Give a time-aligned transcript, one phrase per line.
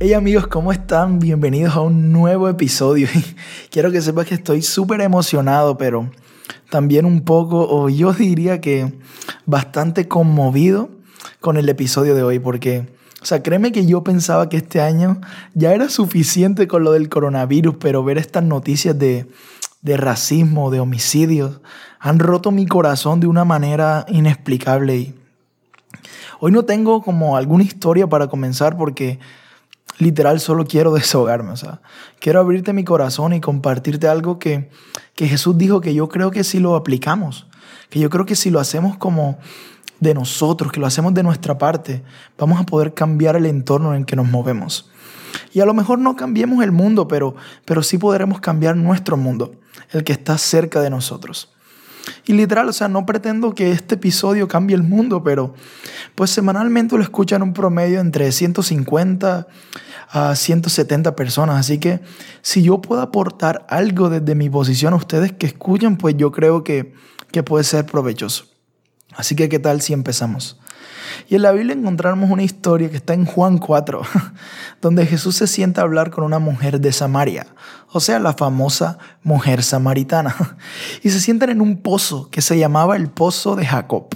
[0.00, 1.18] Hey amigos, ¿cómo están?
[1.18, 3.08] Bienvenidos a un nuevo episodio.
[3.72, 6.08] Quiero que sepas que estoy súper emocionado, pero
[6.70, 8.92] también un poco, o yo diría que
[9.44, 10.88] bastante conmovido
[11.40, 12.86] con el episodio de hoy, porque,
[13.20, 15.20] o sea, créeme que yo pensaba que este año
[15.54, 19.26] ya era suficiente con lo del coronavirus, pero ver estas noticias de,
[19.82, 21.60] de racismo, de homicidios,
[21.98, 24.96] han roto mi corazón de una manera inexplicable.
[24.96, 25.14] Y
[26.38, 29.18] hoy no tengo como alguna historia para comenzar porque
[29.98, 31.80] literal solo quiero desahogarme, o sea,
[32.20, 34.70] quiero abrirte mi corazón y compartirte algo que,
[35.14, 37.46] que Jesús dijo que yo creo que si lo aplicamos,
[37.90, 39.38] que yo creo que si lo hacemos como
[40.00, 42.02] de nosotros, que lo hacemos de nuestra parte,
[42.38, 44.90] vamos a poder cambiar el entorno en el que nos movemos.
[45.52, 49.54] Y a lo mejor no cambiemos el mundo, pero, pero sí podremos cambiar nuestro mundo,
[49.90, 51.50] el que está cerca de nosotros.
[52.26, 55.54] Y literal, o sea, no pretendo que este episodio cambie el mundo, pero
[56.14, 59.46] pues semanalmente lo escuchan un promedio entre 150
[60.10, 61.58] a 170 personas.
[61.58, 62.00] Así que
[62.42, 66.64] si yo puedo aportar algo desde mi posición a ustedes que escuchan, pues yo creo
[66.64, 66.94] que,
[67.30, 68.46] que puede ser provechoso.
[69.14, 70.58] Así que, ¿qué tal si empezamos?
[71.28, 74.02] Y en la Biblia encontramos una historia que está en Juan 4,
[74.80, 77.46] donde Jesús se sienta a hablar con una mujer de Samaria,
[77.92, 80.34] o sea, la famosa mujer samaritana.
[81.02, 84.08] Y se sientan en un pozo que se llamaba el pozo de Jacob,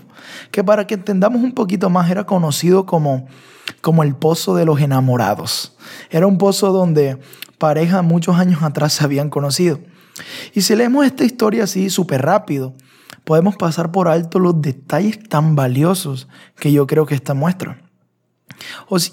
[0.50, 3.27] que para que entendamos un poquito más era conocido como,
[3.80, 5.77] como el pozo de los enamorados.
[6.10, 7.18] Era un pozo donde
[7.58, 9.80] parejas muchos años atrás se habían conocido.
[10.52, 12.74] Y si leemos esta historia así súper rápido,
[13.24, 17.82] podemos pasar por alto los detalles tan valiosos que yo creo que esta muestra.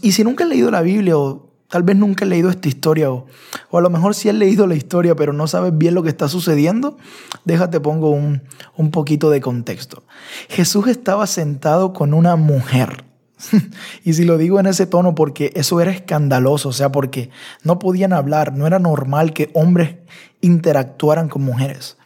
[0.01, 3.11] y si nunca has leído la Biblia o tal vez nunca has leído esta historia
[3.11, 3.27] o,
[3.69, 6.09] o, a lo mejor sí has leído la historia pero no sabes bien lo que
[6.09, 6.97] está sucediendo,
[7.45, 8.41] déjate pongo un,
[8.75, 10.03] un poquito de contexto.
[10.49, 13.05] Jesús estaba sentado con una mujer.
[14.03, 17.29] y si lo digo en ese tono porque eso era escandaloso, o sea, porque
[17.63, 19.95] no podían hablar, no era normal que hombres
[20.41, 21.97] interactuaran con mujeres.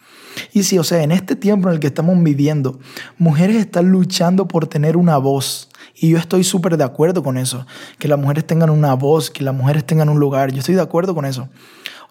[0.52, 2.80] Y si, o sea, en este tiempo en el que estamos viviendo,
[3.18, 5.70] mujeres están luchando por tener una voz.
[5.96, 7.66] Y yo estoy súper de acuerdo con eso.
[8.00, 10.52] Que las mujeres tengan una voz, que las mujeres tengan un lugar.
[10.52, 11.50] Yo estoy de acuerdo con eso.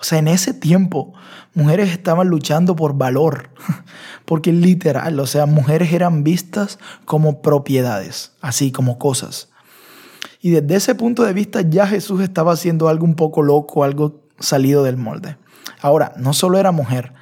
[0.01, 1.15] O sea, en ese tiempo,
[1.55, 3.51] mujeres estaban luchando por valor.
[4.25, 9.49] Porque literal, o sea, mujeres eran vistas como propiedades, así como cosas.
[10.41, 14.23] Y desde ese punto de vista ya Jesús estaba haciendo algo un poco loco, algo
[14.41, 15.37] salido del molde.
[15.81, 17.13] Ahora, no solo era mujer,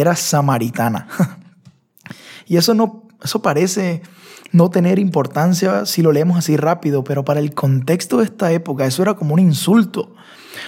[0.00, 1.08] era samaritana.
[2.46, 4.02] y eso no, eso parece
[4.52, 8.86] no tener importancia si lo leemos así rápido, pero para el contexto de esta época
[8.86, 10.14] eso era como un insulto,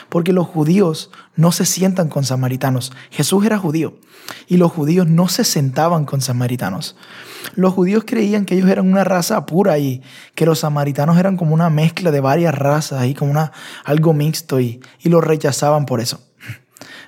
[0.08, 2.92] porque los judíos no se sientan con samaritanos.
[3.10, 3.98] Jesús era judío
[4.48, 6.96] y los judíos no se sentaban con samaritanos.
[7.54, 10.02] Los judíos creían que ellos eran una raza pura y
[10.34, 13.52] que los samaritanos eran como una mezcla de varias razas y como una,
[13.84, 16.20] algo mixto y, y rechazaban por eso.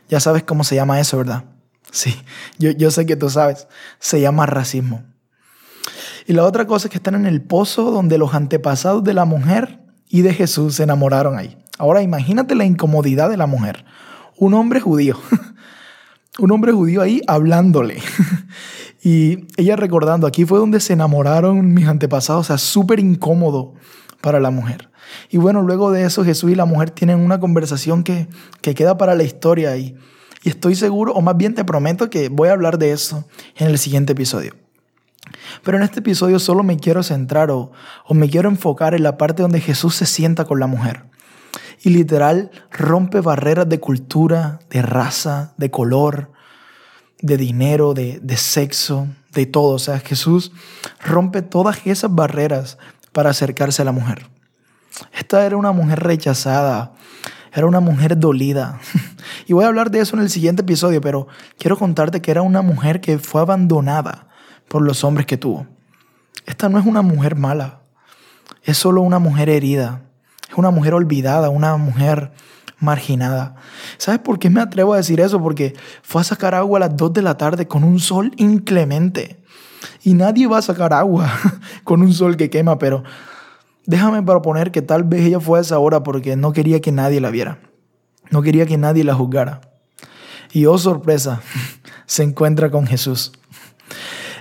[0.08, 1.44] Ya sabes cómo se llama eso, ¿verdad?
[1.90, 2.14] Sí,
[2.58, 3.66] yo, yo sé que tú sabes,
[3.98, 5.04] se llama racismo.
[6.26, 9.24] Y la otra cosa es que están en el pozo donde los antepasados de la
[9.24, 11.56] mujer y de Jesús se enamoraron ahí.
[11.78, 13.84] Ahora imagínate la incomodidad de la mujer.
[14.36, 15.18] Un hombre judío,
[16.38, 18.02] un hombre judío ahí hablándole.
[19.00, 23.74] Y ella recordando, aquí fue donde se enamoraron mis antepasados, o sea, súper incómodo
[24.20, 24.90] para la mujer.
[25.30, 28.26] Y bueno, luego de eso Jesús y la mujer tienen una conversación que,
[28.60, 29.96] que queda para la historia y
[30.42, 33.24] y estoy seguro, o más bien te prometo que voy a hablar de eso
[33.56, 34.54] en el siguiente episodio.
[35.62, 37.72] Pero en este episodio solo me quiero centrar o,
[38.10, 41.04] me quiero enfocar en la parte donde Jesús se sienta con la mujer.
[41.82, 46.32] Y literal rompe barreras de cultura, de raza, de color,
[47.20, 49.74] de dinero, de, de sexo, de todo.
[49.74, 50.52] O sea, Jesús
[51.04, 52.78] rompe todas esas barreras
[53.12, 54.26] para acercarse a la mujer.
[55.12, 56.92] Esta era una mujer rechazada,
[57.58, 58.80] era una mujer dolida.
[59.46, 61.26] Y voy a hablar de eso en el siguiente episodio, pero
[61.58, 64.28] quiero contarte que era una mujer que fue abandonada
[64.68, 65.66] por los hombres que tuvo.
[66.46, 67.80] Esta no es una mujer mala,
[68.62, 70.02] es solo una mujer herida,
[70.50, 72.32] es una mujer olvidada, una mujer
[72.78, 73.56] marginada.
[73.96, 75.42] ¿Sabes por qué me atrevo a decir eso?
[75.42, 79.42] Porque fue a sacar agua a las 2 de la tarde con un sol inclemente.
[80.02, 81.30] Y nadie va a sacar agua
[81.84, 83.02] con un sol que quema, pero
[83.88, 87.22] déjame proponer que tal vez ella fue a esa hora porque no quería que nadie
[87.22, 87.58] la viera.
[88.30, 89.62] No quería que nadie la juzgara.
[90.52, 91.40] Y oh sorpresa,
[92.06, 93.32] se encuentra con Jesús.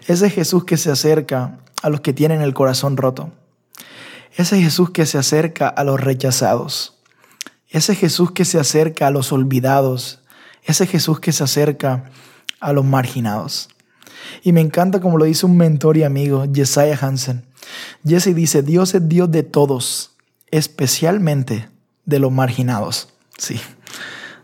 [0.05, 3.31] Ese Jesús que se acerca a los que tienen el corazón roto.
[4.35, 6.99] Ese Jesús que se acerca a los rechazados.
[7.69, 10.21] Ese Jesús que se acerca a los olvidados.
[10.63, 12.11] Ese Jesús que se acerca
[12.59, 13.69] a los marginados.
[14.43, 17.45] Y me encanta como lo dice un mentor y amigo, Jesiah Hansen.
[18.05, 20.11] Jesse dice, Dios es Dios de todos,
[20.51, 21.69] especialmente
[22.05, 23.09] de los marginados.
[23.37, 23.59] Sí,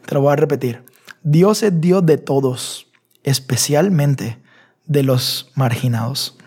[0.06, 0.84] te lo voy a repetir.
[1.24, 2.88] Dios es Dios de todos,
[3.24, 4.40] especialmente
[4.86, 6.38] de los marginados,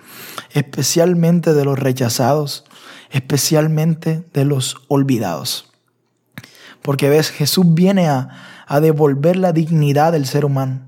[0.50, 2.64] especialmente de los rechazados,
[3.10, 5.72] especialmente de los olvidados.
[6.82, 10.82] Porque ves, Jesús viene a, a devolver la dignidad del ser humano,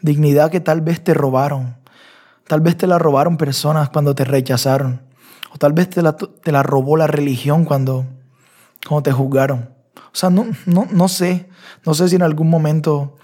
[0.00, 1.76] dignidad que tal vez te robaron,
[2.50, 5.02] tal vez te la robaron personas cuando te rechazaron,
[5.54, 8.06] o tal vez te la, te la robó la religión cuando,
[8.88, 9.70] cuando te juzgaron.
[9.94, 11.48] O sea, no, no, no sé,
[11.86, 13.16] no sé si en algún momento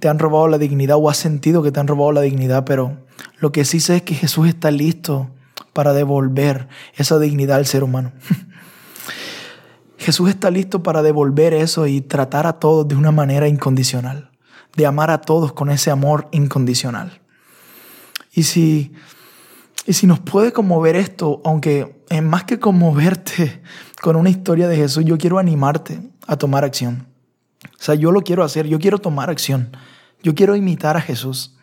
[0.00, 2.96] te han robado la dignidad o has sentido que te han robado la dignidad, pero
[3.38, 5.28] lo que sí sé es que Jesús está listo
[5.74, 8.12] para devolver esa dignidad al ser humano.
[9.98, 14.30] Jesús está listo para devolver eso y tratar a todos de una manera incondicional,
[14.74, 17.20] de amar a todos con ese amor incondicional.
[18.36, 18.92] Y si,
[19.86, 23.62] y si nos puede conmover esto, aunque es más que conmoverte
[24.02, 27.08] con una historia de Jesús, yo quiero animarte a tomar acción.
[27.64, 29.74] O sea, yo lo quiero hacer, yo quiero tomar acción,
[30.22, 31.56] yo quiero imitar a Jesús,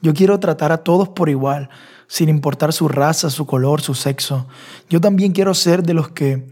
[0.00, 1.68] yo quiero tratar a todos por igual,
[2.08, 4.48] sin importar su raza, su color, su sexo.
[4.88, 6.48] Yo también quiero ser de los que,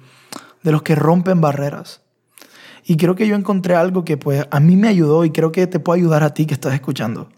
[0.62, 2.02] de los que rompen barreras.
[2.84, 5.67] Y creo que yo encontré algo que pues a mí me ayudó y creo que
[5.67, 7.31] te puede ayudar a ti que estás escuchando.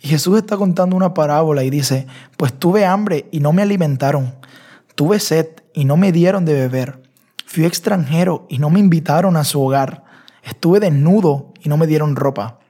[0.00, 2.06] Y Jesús está contando una parábola y dice,
[2.36, 4.34] pues tuve hambre y no me alimentaron,
[4.94, 7.02] tuve sed y no me dieron de beber,
[7.46, 10.04] fui extranjero y no me invitaron a su hogar,
[10.42, 12.60] estuve desnudo y no me dieron ropa,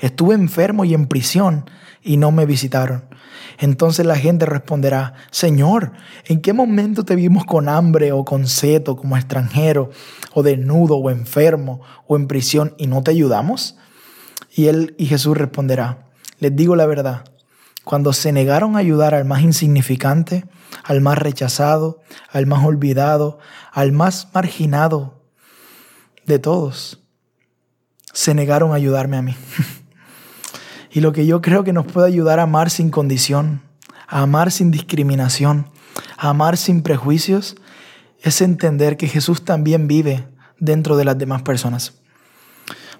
[0.00, 1.68] estuve enfermo y en prisión
[2.02, 3.04] y no me visitaron.
[3.58, 5.92] Entonces la gente responderá, Señor,
[6.26, 9.90] ¿en qué momento te vimos con hambre o con sed o como extranjero
[10.32, 13.76] o desnudo o enfermo o en prisión y no te ayudamos?
[14.54, 16.07] Y él y Jesús responderá,
[16.38, 17.24] les digo la verdad,
[17.84, 20.44] cuando se negaron a ayudar al más insignificante,
[20.84, 23.38] al más rechazado, al más olvidado,
[23.72, 25.22] al más marginado
[26.26, 27.02] de todos,
[28.12, 29.36] se negaron a ayudarme a mí.
[30.90, 33.62] Y lo que yo creo que nos puede ayudar a amar sin condición,
[34.06, 35.70] a amar sin discriminación,
[36.16, 37.56] a amar sin prejuicios,
[38.22, 40.26] es entender que Jesús también vive
[40.58, 41.94] dentro de las demás personas.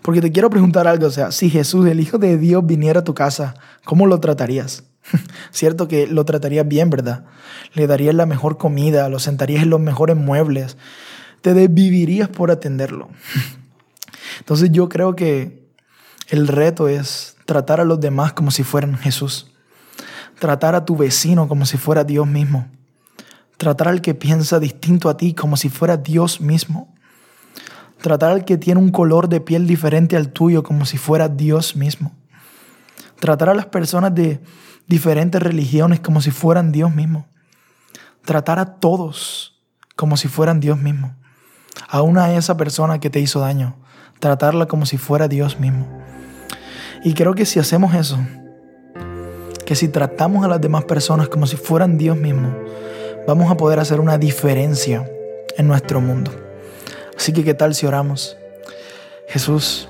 [0.03, 3.05] Porque te quiero preguntar algo, o sea, si Jesús, el Hijo de Dios, viniera a
[3.05, 3.55] tu casa,
[3.85, 4.85] ¿cómo lo tratarías?
[5.51, 7.25] Cierto que lo tratarías bien, ¿verdad?
[7.75, 10.77] Le darías la mejor comida, lo sentarías en los mejores muebles,
[11.41, 13.09] te desvivirías por atenderlo.
[14.39, 15.69] Entonces yo creo que
[16.29, 19.51] el reto es tratar a los demás como si fueran Jesús.
[20.39, 22.69] Tratar a tu vecino como si fuera Dios mismo.
[23.57, 26.95] Tratar al que piensa distinto a ti como si fuera Dios mismo.
[28.01, 31.75] Tratar al que tiene un color de piel diferente al tuyo como si fuera Dios
[31.75, 32.13] mismo.
[33.19, 34.41] Tratar a las personas de
[34.87, 37.27] diferentes religiones como si fueran Dios mismo.
[38.25, 39.61] Tratar a todos
[39.97, 41.15] como si fueran Dios mismo.
[41.89, 43.77] Aún a esa persona que te hizo daño,
[44.21, 45.87] tratarla como si fuera Dios mismo.
[47.05, 48.19] Y creo que si hacemos eso,
[49.67, 52.57] que si tratamos a las demás personas como si fueran Dios mismo,
[53.27, 55.09] vamos a poder hacer una diferencia
[55.57, 56.48] en nuestro mundo.
[57.19, 58.37] Así que, ¿qué tal si oramos?
[59.27, 59.89] Jesús,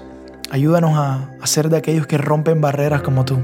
[0.51, 3.39] ayúdanos a, ser de aquellos que rompen barreras como tú.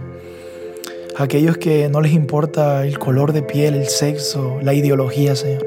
[1.18, 5.66] Aquellos que no les importa el color de piel, el sexo, la ideología, Señor.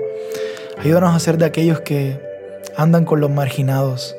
[0.80, 2.20] Ayúdanos a ser de aquellos que
[2.76, 4.16] andan con los marginados,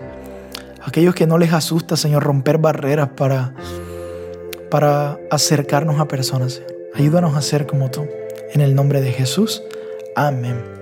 [0.84, 3.52] aquellos que no les asusta, Señor, romper barreras para,
[4.70, 6.62] para acercarnos a personas.
[6.94, 8.06] Ayúdanos a ser como tú.
[8.54, 9.62] En el nombre de Jesús.
[10.14, 10.77] Amén.